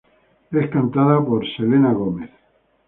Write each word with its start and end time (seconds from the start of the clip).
Es 0.51 0.67
cantada 0.71 1.23
por 1.23 1.45
Selena 1.55 1.93
Gomez. 1.93 2.31